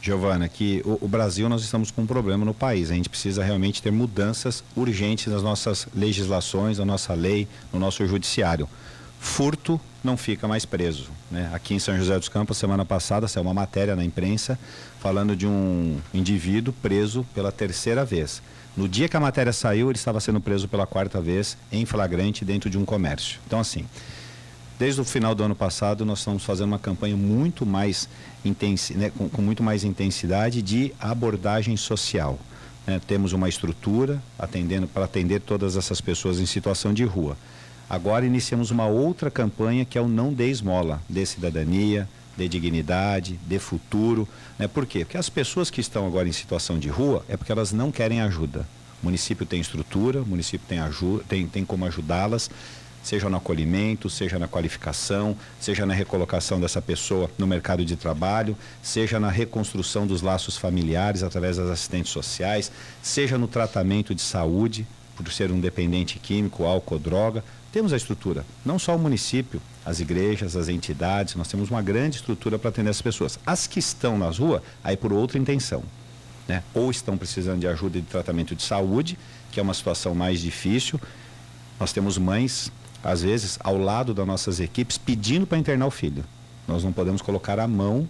[0.02, 2.92] Giovana, que o, o Brasil nós estamos com um problema no país.
[2.92, 8.06] A gente precisa realmente ter mudanças urgentes nas nossas legislações, na nossa lei, no nosso
[8.08, 8.70] judiciário.
[9.20, 11.10] Furto não fica mais preso.
[11.32, 11.50] Né?
[11.52, 14.58] Aqui em São José dos Campos, semana passada, saiu uma matéria na imprensa
[15.00, 18.42] falando de um indivíduo preso pela terceira vez.
[18.78, 22.46] No dia que a matéria saiu, ele estava sendo preso pela quarta vez em flagrante
[22.46, 23.40] dentro de um comércio.
[23.48, 23.86] Então, assim,
[24.78, 28.10] Desde o final do ano passado, nós estamos fazendo uma campanha muito mais
[28.44, 32.38] intensi né, com, com muito mais intensidade de abordagem social.
[32.86, 33.00] né?
[33.08, 37.38] Temos uma estrutura atendendo para atender todas essas pessoas em situação de rua.
[37.90, 43.40] Agora iniciamos uma outra campanha que é o não dê esmola, dê cidadania, dê dignidade,
[43.48, 44.28] dê futuro.
[44.60, 44.68] Né?
[44.68, 45.06] Por quê?
[45.06, 48.20] Porque as pessoas que estão agora em situação de rua é porque elas não querem
[48.20, 48.68] ajuda.
[49.02, 50.80] O município tem estrutura, o município tem,
[51.30, 52.50] tem, tem como ajudá-las
[53.06, 58.58] seja no acolhimento, seja na qualificação, seja na recolocação dessa pessoa no mercado de trabalho,
[58.82, 62.72] seja na reconstrução dos laços familiares através das assistentes sociais,
[63.04, 67.44] seja no tratamento de saúde, por ser um dependente químico, álcool, droga.
[67.72, 72.16] Temos a estrutura, não só o município, as igrejas, as entidades, nós temos uma grande
[72.16, 73.38] estrutura para atender as pessoas.
[73.46, 75.84] As que estão nas ruas, aí por outra intenção.
[76.48, 76.64] Né?
[76.74, 79.16] Ou estão precisando de ajuda de tratamento de saúde,
[79.52, 81.00] que é uma situação mais difícil.
[81.80, 82.72] Nós temos mães
[83.06, 86.26] às vezes, ao lado das nossas equipes, pedindo para internar o filho.
[86.68, 88.10] Nós não podemos colocar a mão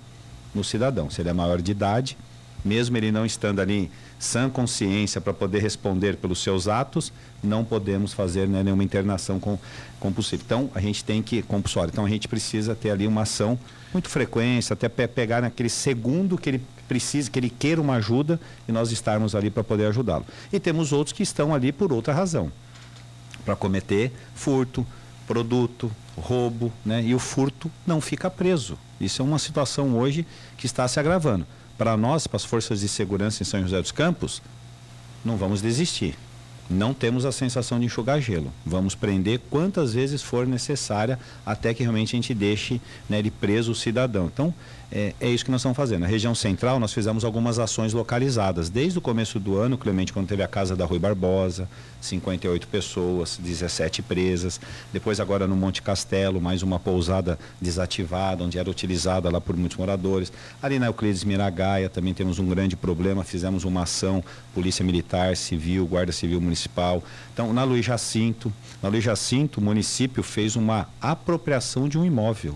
[0.54, 1.10] no cidadão.
[1.10, 2.18] Se ele é maior de idade,
[2.64, 7.12] mesmo ele não estando ali em sã consciência para poder responder pelos seus atos,
[7.44, 9.60] não podemos fazer né, nenhuma internação com,
[10.00, 10.42] compulsiva.
[10.46, 11.92] Então, a gente tem que, compulsória.
[11.92, 13.60] Então, a gente precisa ter ali uma ação
[13.92, 18.40] muito frequente, até pe pegar naquele segundo que ele precisa, que ele queira uma ajuda
[18.66, 20.26] e nós estarmos ali para poder ajudá-lo.
[20.54, 22.50] E temos outros que estão ali por outra razão
[23.46, 24.86] para cometer furto,
[25.28, 27.04] produto, roubo, né?
[27.04, 28.78] E o furto não fica preso.
[29.00, 30.26] Isso é uma situação hoje
[30.58, 31.46] que está se agravando.
[31.78, 34.42] Para nós, para as forças de segurança em São José dos Campos,
[35.24, 36.16] não vamos desistir.
[36.70, 38.52] Não temos a sensação de enxugar gelo.
[38.66, 43.72] Vamos prender quantas vezes for necessária até que realmente a gente deixe né, ele preso
[43.72, 44.26] o cidadão.
[44.26, 44.54] Então,
[44.98, 46.04] é, é, isso que nós estamos fazendo.
[46.04, 48.70] Na região central, nós fizemos algumas ações localizadas.
[48.70, 51.68] Desde o começo do ano, Clemente, quando teve a casa da Rui Barbosa,
[52.00, 54.58] 58 pessoas, 17 presas.
[54.94, 59.76] Depois, agora no Monte Castelo, mais uma pousada desativada, onde era utilizada lá por muitos
[59.78, 60.32] moradores.
[60.64, 63.22] Ali na Euclides Miragaia também temos um grande problema.
[63.26, 67.04] Fizemos uma ação, Polícia Militar, Civil, Guarda Civil Municipal.
[67.34, 72.56] Então, na Luiz Jacinto, na Luiz Jacinto, o município fez uma apropriação de um imóvel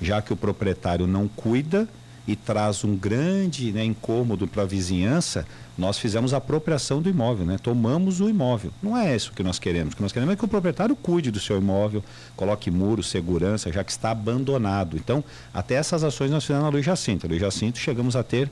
[0.00, 1.88] já que o proprietário não cuida
[2.26, 7.46] e traz um grande né, incômodo para a vizinhança, nós fizemos a apropriação do imóvel,
[7.46, 7.56] né?
[7.60, 8.70] tomamos o imóvel.
[8.82, 9.94] Não é isso que nós queremos.
[9.94, 12.04] O que nós queremos é que o proprietário cuide do seu imóvel,
[12.36, 14.96] coloque muros, segurança, já que está abandonado.
[14.96, 17.26] Então, até essas ações nós fizemos na Luiz Jacinto.
[17.26, 18.50] Na Luiz Jacinto chegamos a ter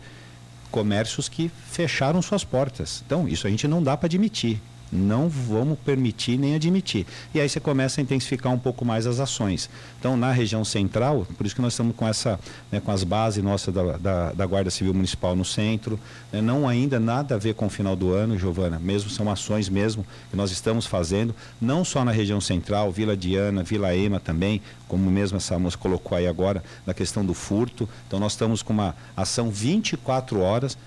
[0.71, 3.03] comércios que fecharam suas portas.
[3.07, 4.61] Então, isso a gente não dá para admitir.
[4.91, 7.07] Não vamos permitir nem admitir.
[7.35, 9.69] E aí você começa a intensificar um pouco mais as ações.
[9.99, 12.41] Então, na região central, por isso que nós estamos com essa,
[12.73, 15.99] né, com as bases nossas da, da, da, Guarda Civil Municipal no centro.
[16.33, 19.69] Né, não ainda nada a ver com o final do ano, Giovana, mesmo são ações
[19.69, 24.63] mesmo que nós estamos fazendo, não só na região central, Vila Diana, Vila Ema também,
[24.87, 27.89] como mesmo essa moça colocou aí agora, na questão do furto.
[28.07, 30.79] Então, nós estamos com uma ação 24 horas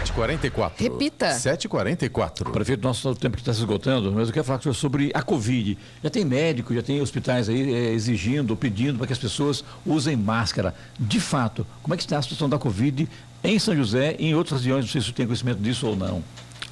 [0.00, 0.72] 7h44.
[0.76, 1.30] Repita.
[1.30, 2.50] 7h44.
[2.50, 5.22] Prefeito, nosso tempo está se esgotando, mas eu quero falar com o senhor sobre a
[5.22, 5.78] Covid.
[6.02, 10.16] Já tem médico, já tem hospitais aí é, exigindo, pedindo para que as pessoas usem
[10.16, 10.74] máscara.
[10.98, 13.08] De fato, como é que está a situação da Covid
[13.42, 14.84] em São José e em outras regiões?
[14.84, 16.22] Não sei se o senhor tem conhecimento disso ou não.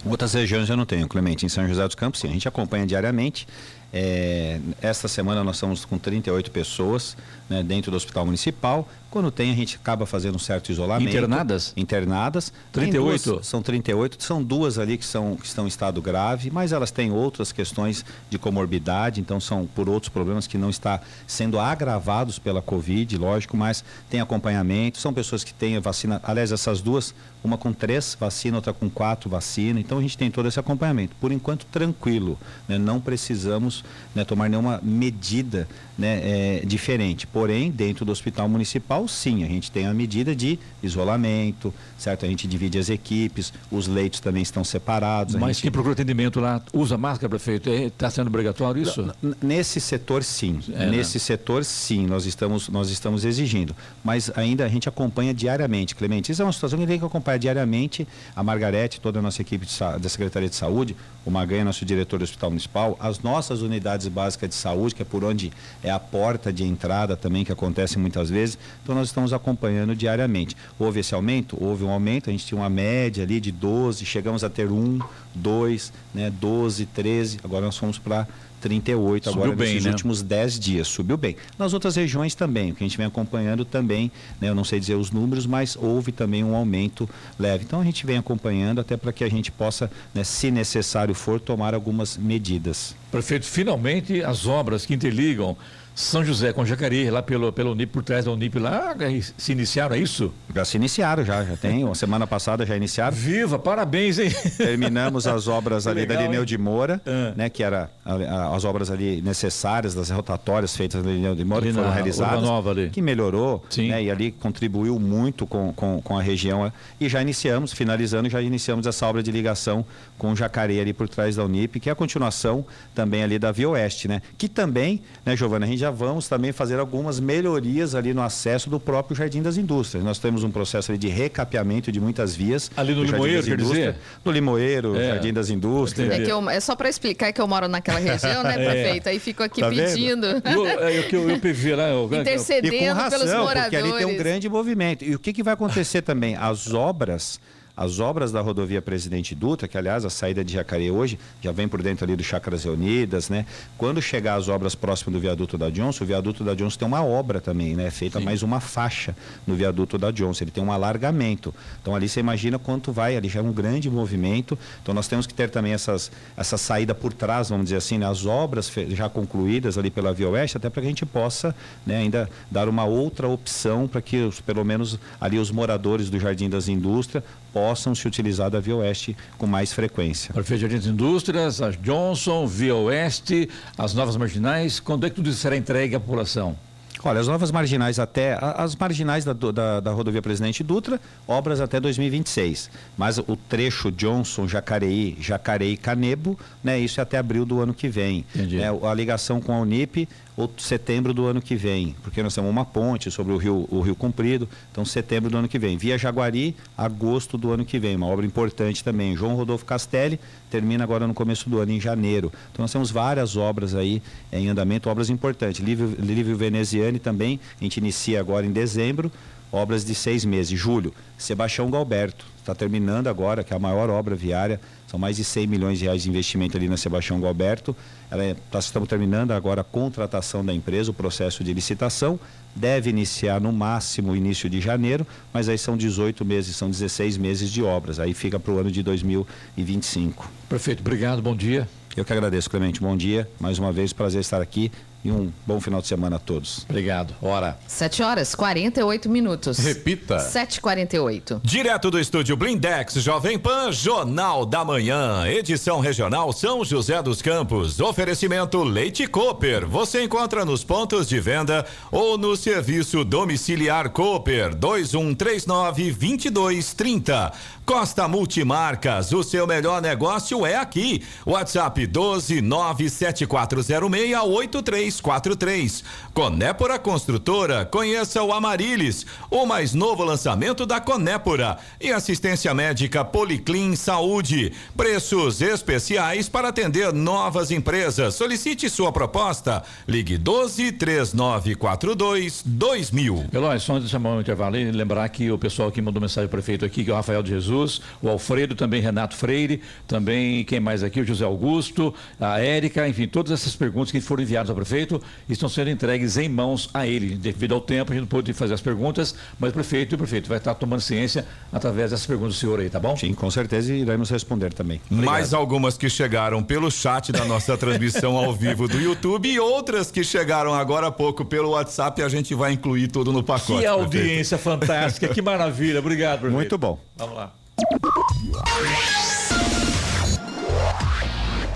[0.05, 1.47] Outras regiões eu não tenho, Clemente.
[1.47, 2.29] Em São José dos Campos, sim.
[2.29, 3.47] A gente acompanha diariamente.
[3.93, 7.17] É, esta semana nós estamos com 38 pessoas
[7.49, 8.89] né, dentro do hospital municipal.
[9.12, 11.11] Quando tem, a gente acaba fazendo um certo isolamento.
[11.11, 11.75] Internadas?
[11.77, 12.51] Internadas.
[12.72, 13.31] 38?
[13.31, 14.16] Duas, são 38.
[14.18, 18.07] São duas ali que, são, que estão em estado grave, mas elas têm outras questões
[18.31, 23.55] de comorbidade, então são por outros problemas que não está sendo agravados pela Covid, lógico,
[23.55, 24.96] mas tem acompanhamento.
[24.96, 26.18] São pessoas que têm vacina.
[26.25, 29.79] Aliás, essas duas, uma com três vacina, outra com quatro vacina.
[29.79, 31.14] Então a gente tem todo esse acompanhamento.
[31.20, 32.38] Por enquanto, tranquilo.
[32.66, 32.79] Né?
[32.79, 37.27] Não precisamos né, tomar nenhuma medida né, é, diferente.
[37.27, 42.25] Porém, dentro do hospital municipal, sim, a gente tem a medida de isolamento, certo?
[42.25, 45.35] A gente divide as equipes, os leitos também estão separados.
[45.35, 45.62] Mas gente...
[45.62, 47.69] quem procura atendimento lá usa máscara, prefeito?
[47.71, 49.12] Está sendo obrigatório isso?
[49.41, 50.61] Nesse setor, sim.
[50.69, 50.87] É, né?
[50.87, 51.21] Nesse né?
[51.21, 53.75] setor, sim, nós estamos, nós estamos exigindo.
[54.05, 56.33] Mas ainda a gente acompanha diariamente, Clemente.
[56.33, 58.07] Isso é uma situação que a gente tem que acompanhar diariamente.
[58.35, 59.67] A Margarete, toda a nossa equipe
[60.01, 64.49] da Secretaria de Saúde, o Maganha, nosso diretor do Hospital Municipal, as nossas unidades básicas
[64.49, 68.29] de saúde, que é por onde é a porta de entrada também, que acontece muitas
[68.29, 68.59] vezes.
[68.83, 70.57] Então nós estamos acompanhando diariamente.
[70.79, 71.57] Houve esse aumento?
[71.63, 74.99] Houve um aumento, a gente tinha uma média ali de 12, chegamos a ter um,
[75.35, 78.27] dois, né, 12, 13, agora nós fomos para
[78.63, 79.91] 38 Subiu agora bem, nesses né?
[79.91, 80.89] últimos 10 dias.
[80.89, 81.37] Subiu bem.
[81.59, 84.79] Nas outras regiões também, o que a gente vem acompanhando também, né, eu não sei
[84.79, 87.65] dizer os números, mas houve também um aumento leve.
[87.65, 91.41] Então a gente vem acompanhando até para que a gente possa, né, se necessário for,
[91.41, 92.95] tomar algumas medidas.
[93.11, 95.57] Prefeito, finalmente as obras que interligam
[95.95, 98.95] São José com Jacareí, lá pelo, pelo Unip, por trás da Unip lá,
[99.37, 100.33] se iniciaram, é isso?
[100.55, 101.85] Já se iniciaram, já, já tem.
[101.85, 103.15] Uma semana passada já iniciaram.
[103.15, 104.31] Viva, parabéns, hein?
[104.57, 107.33] Terminamos as obras ali legal, da Lineu de Moura, ah.
[107.37, 107.51] né?
[107.51, 111.65] Que era a, a, as obras ali necessárias, das rotatórias feitas na Lineu de Moura,
[111.65, 112.43] ali que foram realizadas.
[112.43, 112.89] Nova ali.
[112.91, 113.89] Que melhorou, Sim.
[113.89, 114.03] né?
[114.03, 116.73] E ali contribuiu muito com, com, com a região.
[117.01, 119.85] E já iniciamos, finalizando, já iniciamos essa obra de ligação
[120.17, 122.65] com o Jacareí ali por trás da Unip, que é a continuação
[122.95, 124.23] também ali da Via Oeste, né?
[124.38, 128.71] Que também, né, Giovana, a gente já vamos também fazer algumas melhorias ali no acesso
[128.71, 130.05] do próprio Jardim das Indústrias.
[130.05, 132.71] Nós temos um processo de recapeamento de muitas vias.
[132.77, 133.97] Ali no Limoeiro, quer dizer?
[134.25, 135.09] No Limoeiro, é.
[135.09, 136.13] Jardim das Indústrias.
[136.13, 138.71] É, que eu, é só para explicar que eu moro naquela região, né, é.
[138.71, 139.09] prefeito?
[139.09, 140.27] Aí fico aqui tá pedindo.
[140.27, 143.63] Eu, é, eu, eu, eu lá, eu, Intercedendo e com razão, pelos moradores.
[143.63, 145.05] Porque ali tem um grande movimento.
[145.05, 146.37] E o que, que vai acontecer também?
[146.37, 147.41] As obras
[147.77, 151.66] as obras da rodovia Presidente Dutra, que aliás a saída de Jacareí hoje já vem
[151.66, 153.46] por dentro ali do Chacras Reunidas, né?
[153.79, 157.02] Quando chegar as obras próximas do viaduto da Johnson, o viaduto da Johnson tem uma
[157.02, 157.90] obra também, né?
[157.90, 158.25] Feita Sim.
[158.25, 159.16] mais uma faixa
[159.46, 161.54] no viaduto da Johnson, ele tem um alargamento.
[161.81, 164.58] Então ali você imagina quanto vai, ali já é um grande movimento.
[164.83, 168.06] Então nós temos que ter também essas, essa saída por trás, vamos dizer assim, né?
[168.06, 171.54] as obras já concluídas ali pela Via Oeste, até para que a gente possa
[171.87, 176.20] né, ainda dar uma outra opção para que os, pelo menos ali os moradores do
[176.20, 177.62] Jardim das Indústrias possam
[177.94, 180.33] se utilizar da Via Oeste com mais frequência.
[180.33, 183.48] Prefeito de Indústrias, a Johnson, Via Oeste,
[183.79, 186.56] as novas marginais, quando é que tudo isso será entregue à população?
[187.04, 188.38] Olha, as novas marginais até.
[188.40, 192.71] As marginais da, da, da, rodovia Presidente Dutra, obras até 2026.
[192.96, 197.88] Mas o trecho Johnson, Jacareí, Jacareí Canebo, né, isso é até abril do ano que
[197.88, 198.25] vem.
[198.35, 198.60] Entendi.
[198.60, 202.51] É, a ligação com a Unip, ou setembro do ano que vem, porque nós temos
[202.51, 205.77] uma ponte sobre o Rio, o Rio Comprido, então setembro do ano que vem.
[205.77, 209.15] Via Jaguari, agosto do ano que vem, uma obra importante também.
[209.15, 210.19] João Rodolfo Castelli
[210.51, 212.33] termina agora no começo do ano, em janeiro.
[212.51, 214.03] Então nós temos várias obras aí
[214.33, 215.61] em andamento, obras importantes.
[215.61, 219.13] Lívio, Lívio Veneziani também, a gente inicia agora em dezembro,
[219.51, 220.59] obras de seis meses.
[220.59, 224.61] Julho, Sebastião Galberto, está terminando agora, que é a maior obra viária,
[224.93, 227.75] são mais de 100 milhões de reais de investimento ali na Sebastião Galberto.
[228.11, 232.21] Ela é, nós estamos terminando agora a contratação da empresa, o processo de licitação.
[232.55, 237.51] Deve iniciar no máximo início de janeiro, mas aí são 18 meses, são 16 meses
[237.51, 237.99] de obras.
[237.99, 240.31] Aí fica para o ano de 2025.
[240.47, 241.67] Perfeito, obrigado, bom dia.
[241.97, 242.79] Eu que agradeço, Clemente.
[242.79, 243.27] Bom dia.
[243.40, 244.71] Mais uma vez, prazer estar aqui
[245.05, 246.65] e um bom final de semana a todos.
[246.69, 247.15] Obrigado.
[247.21, 247.59] Hora.
[247.67, 249.59] 7 horas 48 minutos.
[249.59, 250.19] Repita.
[250.19, 251.40] 7h48.
[251.42, 257.81] Direto do estúdio Blindex, Jovem Pan, Jornal da Manhã, edição regional São José dos Campos.
[257.81, 259.67] Oferecimento Leite Cooper.
[259.67, 267.33] Você encontra nos pontos de venda ou no serviço domiciliar Cooper 2139 2230.
[267.65, 271.02] Costa Multimarcas, o seu melhor negócio é aqui.
[271.25, 275.85] WhatsApp 12 97406 8343.
[276.13, 281.56] Conépora Construtora, conheça o Amarilis, o mais novo lançamento da Conépora.
[281.81, 284.52] E assistência médica Policlin Saúde.
[284.77, 288.17] Preços especiais para atender novas empresas.
[288.17, 289.63] Solicite sua proposta.
[289.87, 293.27] Ligue 12 3942 2000.
[293.33, 296.40] Eloy, só antes de chamar o intervalo, lembrar que o pessoal que mandou mensagem para
[296.40, 299.61] o prefeito aqui, que é o Rafael de Jesus Jesus, o Alfredo também, Renato Freire,
[299.87, 301.00] também quem mais aqui?
[301.00, 305.48] O José Augusto, a Érica, enfim, todas essas perguntas que foram enviadas ao prefeito estão
[305.48, 307.15] sendo entregues em mãos a ele.
[307.15, 309.98] Devido ao tempo, a gente não pôde fazer as perguntas, mas o prefeito e o
[309.98, 312.96] prefeito vai estar tomando ciência através dessas perguntas do senhor aí, tá bom?
[312.96, 314.81] Sim, com certeza iremos responder também.
[314.90, 315.13] Obrigado.
[315.13, 319.90] Mais algumas que chegaram pelo chat da nossa transmissão ao vivo do YouTube e outras
[319.90, 323.61] que chegaram agora há pouco pelo WhatsApp e a gente vai incluir tudo no pacote.
[323.61, 324.67] Que audiência prefeito.
[324.67, 325.79] fantástica, que maravilha.
[325.79, 326.35] Obrigado, prefeito.
[326.35, 326.79] Muito bom.
[326.96, 327.42] Vamos lá.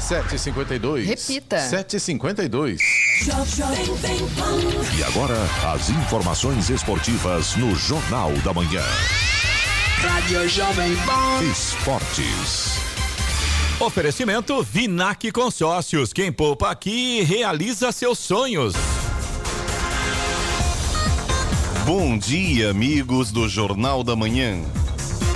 [0.07, 1.07] 752.
[1.07, 1.59] Repita.
[1.59, 2.81] 752.
[4.97, 5.37] E agora,
[5.75, 8.85] as informações esportivas no Jornal da Manhã.
[9.99, 11.43] Rádio Jovem Pan.
[11.51, 12.77] Esportes.
[13.81, 16.13] Oferecimento Vinac Consórcios.
[16.13, 18.75] Quem poupa aqui realiza seus sonhos.
[21.85, 24.61] Bom dia, amigos do Jornal da Manhã.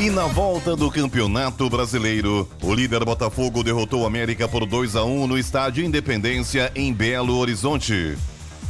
[0.01, 5.05] E na volta do Campeonato Brasileiro, o líder Botafogo derrotou o América por 2 a
[5.05, 8.17] 1 no estádio Independência em Belo Horizonte.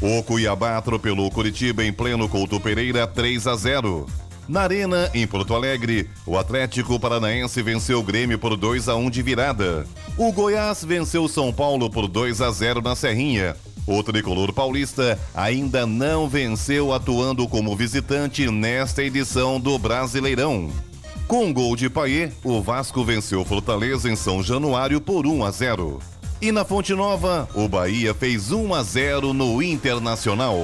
[0.03, 4.07] O Cuiabá atropelou Curitiba em pleno Couto Pereira 3 a 0.
[4.49, 9.09] Na Arena, em Porto Alegre, o Atlético Paranaense venceu o Grêmio por 2 a 1
[9.09, 9.87] de virada.
[10.19, 13.55] O Goiás venceu São Paulo por 2 a 0 na Serrinha.
[13.87, 20.90] O tricolor paulista ainda não venceu atuando como visitante nesta edição do Brasileirão.
[21.31, 26.01] Com gol de Paê, o Vasco venceu Fortaleza em São Januário por 1 a 0.
[26.43, 30.59] E na Fonte Nova, o Bahia fez 1 a 0 no Internacional.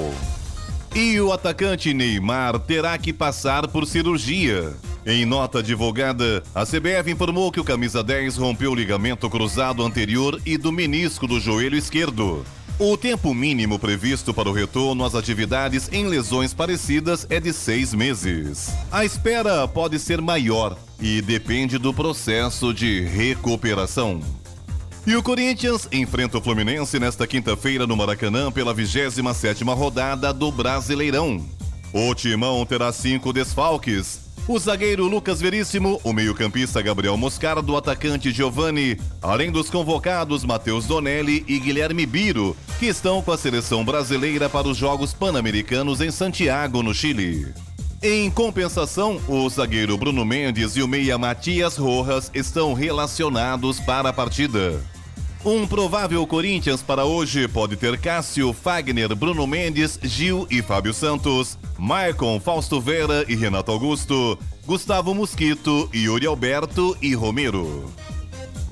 [0.92, 4.74] E o atacante Neymar terá que passar por cirurgia.
[5.06, 10.40] Em nota divulgada, a CBF informou que o camisa 10 rompeu o ligamento cruzado anterior
[10.44, 12.44] e do menisco do joelho esquerdo.
[12.78, 17.94] O tempo mínimo previsto para o retorno às atividades em lesões parecidas é de seis
[17.94, 18.68] meses.
[18.92, 24.20] A espera pode ser maior e depende do processo de recuperação.
[25.06, 31.42] E o Corinthians enfrenta o Fluminense nesta quinta-feira no Maracanã pela 27ª rodada do Brasileirão.
[31.94, 34.25] O Timão terá cinco desfalques.
[34.48, 40.86] O zagueiro Lucas Veríssimo, o meio-campista Gabriel Moscardo, o atacante Giovani, além dos convocados Matheus
[40.86, 46.12] Donelli e Guilherme Biro, que estão com a seleção brasileira para os Jogos Pan-Americanos em
[46.12, 47.52] Santiago, no Chile.
[48.00, 54.12] Em compensação, o zagueiro Bruno Mendes e o meia Matias Rojas estão relacionados para a
[54.12, 54.80] partida.
[55.46, 61.56] Um provável Corinthians para hoje pode ter Cássio, Fagner, Bruno Mendes, Gil e Fábio Santos,
[61.78, 64.36] Maicon, Fausto Vera e Renato Augusto,
[64.66, 67.88] Gustavo Mosquito, Yuri Alberto e Romero.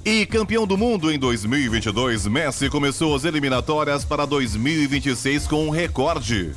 [0.05, 6.55] E campeão do mundo em 2022, Messi começou as eliminatórias para 2026 com um recorde.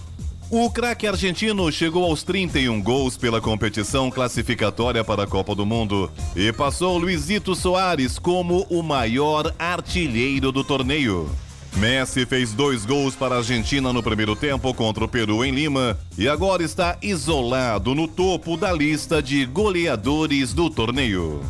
[0.50, 6.10] O craque argentino chegou aos 31 gols pela competição classificatória para a Copa do Mundo
[6.34, 11.30] e passou Luizito Soares como o maior artilheiro do torneio.
[11.76, 16.00] Messi fez dois gols para a Argentina no primeiro tempo contra o Peru em Lima
[16.18, 21.41] e agora está isolado no topo da lista de goleadores do torneio.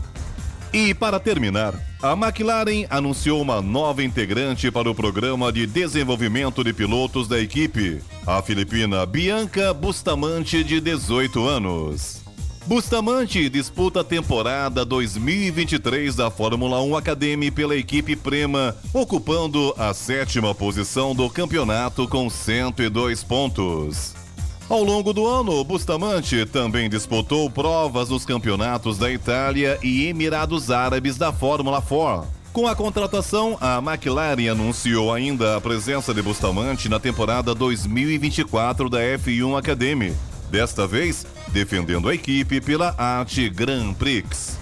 [0.74, 6.74] E para terminar, a McLaren anunciou uma nova integrante para o programa de desenvolvimento de
[6.74, 12.22] pilotos da equipe, a filipina Bianca Bustamante, de 18 anos.
[12.66, 20.54] Bustamante disputa a temporada 2023 da Fórmula 1 Academy pela equipe Prema, ocupando a sétima
[20.54, 24.27] posição do campeonato com 102 pontos.
[24.70, 31.16] Ao longo do ano, Bustamante também disputou provas nos campeonatos da Itália e Emirados Árabes
[31.16, 32.28] da Fórmula 4.
[32.52, 39.00] Com a contratação, a McLaren anunciou ainda a presença de Bustamante na temporada 2024 da
[39.00, 40.14] F1 Academy,
[40.52, 44.58] desta vez defendendo a equipe pela Arte Grand Prix.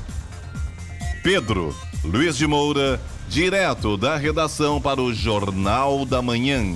[1.24, 6.76] Pedro Luiz de Moura, direto da redação para o Jornal da Manhã.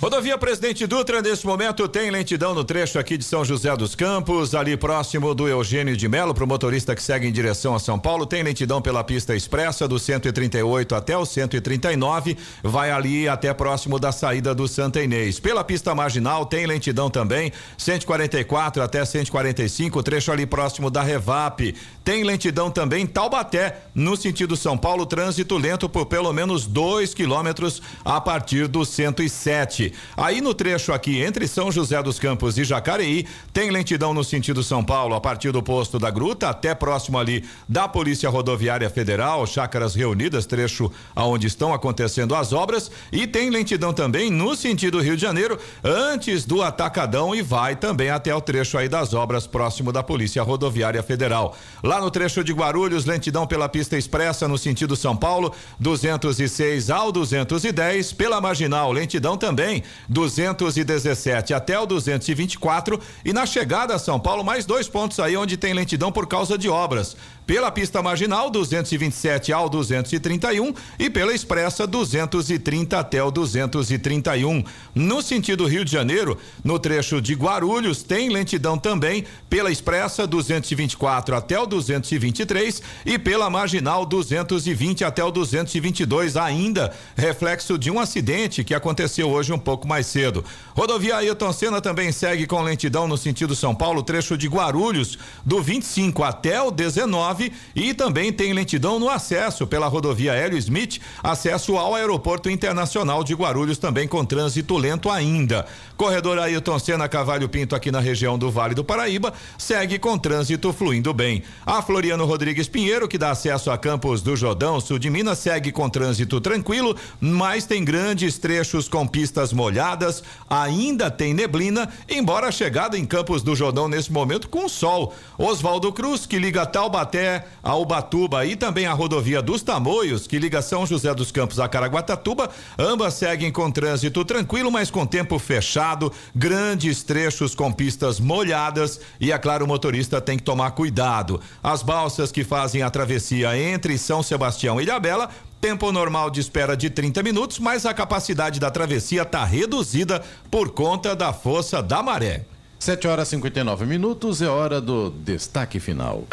[0.00, 4.54] Rodovia Presidente Dutra, nesse momento, tem lentidão no trecho aqui de São José dos Campos,
[4.54, 7.98] ali próximo do Eugênio de Melo, para o motorista que segue em direção a São
[7.98, 8.24] Paulo.
[8.24, 14.10] Tem lentidão pela pista expressa do 138 até o 139, vai ali até próximo da
[14.10, 15.38] saída do Santa Inês.
[15.38, 21.74] Pela pista marginal, tem lentidão também, 144 até 145, trecho ali próximo da Revap.
[22.02, 27.12] Tem lentidão também em Taubaté, no sentido São Paulo, trânsito lento por pelo menos dois
[27.12, 29.89] quilômetros a partir do 107.
[30.16, 34.62] Aí no trecho aqui entre São José dos Campos e Jacareí, tem lentidão no sentido
[34.62, 39.46] São Paulo, a partir do posto da Gruta até próximo ali da Polícia Rodoviária Federal,
[39.46, 45.16] Chácaras Reunidas, trecho aonde estão acontecendo as obras, e tem lentidão também no sentido Rio
[45.16, 49.92] de Janeiro, antes do Atacadão e vai também até o trecho aí das obras próximo
[49.92, 51.56] da Polícia Rodoviária Federal.
[51.82, 57.12] Lá no trecho de Guarulhos, lentidão pela pista expressa no sentido São Paulo, 206 ao
[57.12, 64.44] 210, pela marginal, lentidão também 217 até o 224 e na chegada a São Paulo
[64.44, 67.16] mais dois pontos aí onde tem lentidão por causa de obras.
[67.50, 74.62] Pela pista marginal 227 ao 231 e pela expressa 230 até o 231.
[74.94, 81.34] No sentido Rio de Janeiro, no trecho de Guarulhos tem lentidão também pela expressa 224
[81.34, 88.62] até o 223 e pela marginal 220 até o 222 ainda, reflexo de um acidente
[88.62, 90.44] que aconteceu hoje um pouco mais cedo.
[90.72, 95.60] Rodovia Ailton Senna também segue com lentidão no sentido São Paulo, trecho de Guarulhos, do
[95.60, 101.00] 25 até o 19 9 e também tem lentidão no acesso pela rodovia Hélio Smith,
[101.22, 105.66] acesso ao Aeroporto Internacional de Guarulhos também com trânsito lento ainda.
[105.96, 110.72] Corredor Ailton Senna Cavalho Pinto aqui na região do Vale do Paraíba segue com trânsito
[110.72, 111.42] fluindo bem.
[111.64, 115.72] A Floriano Rodrigues Pinheiro, que dá acesso a Campos do Jordão, sul de Minas, segue
[115.72, 122.52] com trânsito tranquilo, mas tem grandes trechos com pistas molhadas, ainda tem neblina, embora a
[122.52, 125.14] chegada em Campos do Jordão nesse momento com sol.
[125.38, 127.29] Oswaldo Cruz, que liga Taubaté
[127.62, 131.68] a Ubatuba e também a rodovia dos Tamoios, que liga São José dos Campos a
[131.68, 139.00] Caraguatatuba, ambas seguem com trânsito tranquilo, mas com tempo fechado grandes trechos com pistas molhadas
[139.20, 141.40] e, é claro, o motorista tem que tomar cuidado.
[141.62, 145.28] As balsas que fazem a travessia entre São Sebastião e Ilhabela
[145.60, 150.70] Tempo normal de espera de 30 minutos, mas a capacidade da travessia está reduzida por
[150.70, 152.46] conta da força da maré.
[152.78, 156.24] 7 horas e 59 minutos é hora do destaque final.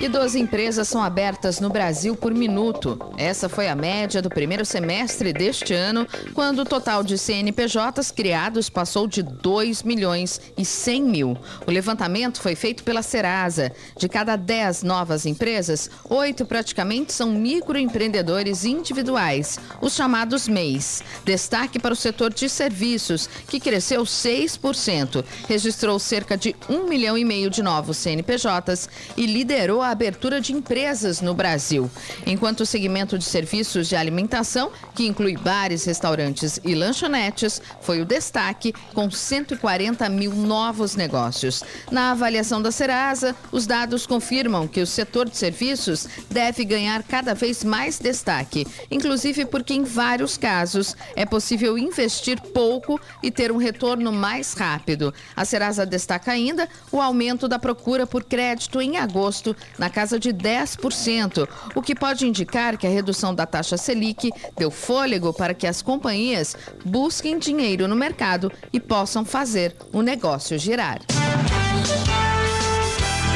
[0.00, 2.98] E 12 empresas são abertas no Brasil por minuto.
[3.18, 8.70] Essa foi a média do primeiro semestre deste ano, quando o total de CNPJs criados
[8.70, 11.36] passou de 2 milhões e 100 mil.
[11.66, 13.72] O levantamento foi feito pela Serasa.
[13.98, 21.02] De cada 10 novas empresas, oito praticamente são microempreendedores individuais, os chamados MEIs.
[21.26, 27.24] Destaque para o setor de serviços, que cresceu 6%, registrou cerca de 1 milhão e
[27.24, 31.90] meio de novos CNPJs e liderou a abertura de empresas no Brasil.
[32.26, 38.04] Enquanto o segmento de serviços de alimentação, que inclui bares, restaurantes e lanchonetes, foi o
[38.04, 41.62] destaque, com 140 mil novos negócios.
[41.90, 47.34] Na avaliação da Serasa, os dados confirmam que o setor de serviços deve ganhar cada
[47.34, 53.56] vez mais destaque, inclusive porque, em vários casos, é possível investir pouco e ter um
[53.56, 55.12] retorno mais rápido.
[55.36, 60.28] A Serasa destaca ainda o aumento da procura por crédito em agosto na casa de
[60.28, 65.66] 10%, o que pode indicar que a redução da taxa Selic deu fôlego para que
[65.66, 66.54] as companhias
[66.84, 71.00] busquem dinheiro no mercado e possam fazer o negócio girar.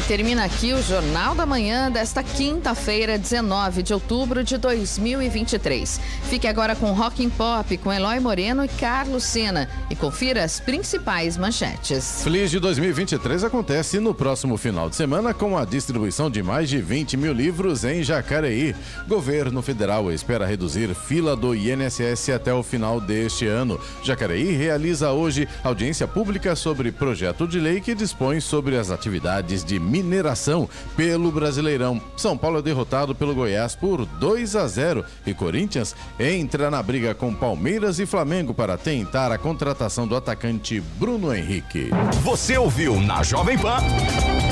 [0.00, 6.00] E termina aqui o Jornal da Manhã desta quinta-feira, 19 de outubro de 2023.
[6.22, 10.58] Fique agora com Rock and Pop com Eloy Moreno e Carlos Sena e confira as
[10.58, 12.22] principais manchetes.
[12.24, 16.80] Feliz de 2023 acontece no próximo final de semana com a distribuição de mais de
[16.80, 18.74] 20 mil livros em Jacareí.
[19.06, 23.78] Governo federal espera reduzir fila do INSS até o final deste ano.
[24.02, 29.89] Jacareí realiza hoje audiência pública sobre projeto de lei que dispõe sobre as atividades de
[29.90, 32.00] mineração pelo Brasileirão.
[32.16, 37.14] São Paulo é derrotado pelo Goiás por 2 a 0 e Corinthians entra na briga
[37.14, 41.90] com Palmeiras e Flamengo para tentar a contratação do atacante Bruno Henrique.
[42.22, 43.80] Você ouviu na Jovem Pan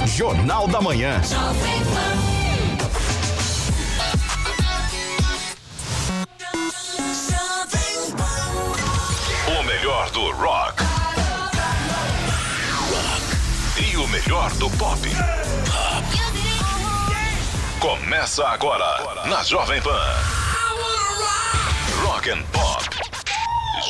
[0.06, 1.20] Jornal da Manhã.
[1.22, 2.38] Jovem Pan.
[9.60, 10.97] O melhor do rock
[13.98, 15.00] o melhor do pop.
[17.80, 20.14] Começa agora na Jovem Pan.
[22.04, 22.88] Rock and Pop.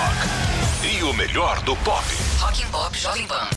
[0.84, 2.06] e o melhor do pop.
[2.40, 3.50] Rock and Pop Jovem Pan.